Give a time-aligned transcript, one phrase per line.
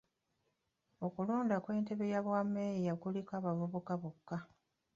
[1.05, 4.37] Okulonda kw'entebbe y'obwa meeya kuliko bavubuka bokka.